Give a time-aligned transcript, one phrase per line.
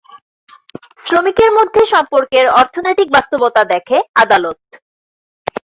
[1.03, 4.57] শ্রমিকের মধ্যে সম্পর্কের "অর্থনৈতিক বাস্তবতা" দেখে আদালত।